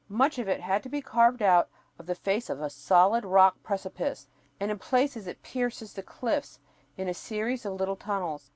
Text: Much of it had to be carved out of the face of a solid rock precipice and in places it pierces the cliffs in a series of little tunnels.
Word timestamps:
Much 0.09 0.39
of 0.39 0.47
it 0.49 0.61
had 0.61 0.81
to 0.81 0.89
be 0.89 0.99
carved 0.99 1.43
out 1.43 1.69
of 1.99 2.07
the 2.07 2.15
face 2.15 2.49
of 2.49 2.59
a 2.59 2.71
solid 2.71 3.23
rock 3.23 3.55
precipice 3.61 4.27
and 4.59 4.71
in 4.71 4.79
places 4.79 5.27
it 5.27 5.43
pierces 5.43 5.93
the 5.93 6.01
cliffs 6.01 6.57
in 6.97 7.07
a 7.07 7.13
series 7.13 7.67
of 7.67 7.73
little 7.73 7.95
tunnels. 7.95 8.49